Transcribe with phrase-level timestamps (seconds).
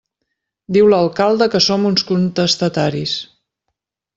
[0.77, 3.15] Diu l'alcalde que som uns contestataris.